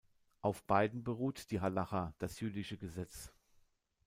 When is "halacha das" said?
1.61-2.39